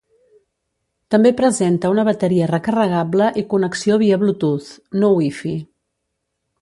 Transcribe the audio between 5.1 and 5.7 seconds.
Wi-Fi.